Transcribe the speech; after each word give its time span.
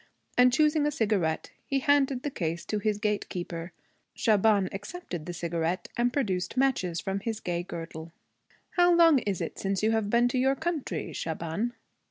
And, 0.35 0.51
choosing 0.51 0.87
a 0.87 0.91
cigarette, 0.91 1.51
he 1.63 1.77
handed 1.77 2.23
the 2.23 2.31
case 2.31 2.65
to 2.65 2.79
his 2.79 2.97
gatekeeper. 2.97 3.71
Shaban 4.15 4.67
accepted 4.71 5.27
the 5.27 5.31
cigarette 5.33 5.89
and 5.95 6.11
produced 6.11 6.57
matches 6.57 6.99
from 6.99 7.19
his 7.19 7.39
gay 7.39 7.61
girdle. 7.61 8.11
'How 8.71 8.95
long 8.95 9.19
is 9.19 9.41
it 9.41 9.59
since 9.59 9.83
you 9.83 9.91
have 9.91 10.09
been 10.09 10.27
to 10.29 10.39
your 10.39 10.55
country, 10.55 11.13
Shaban?' 11.13 11.73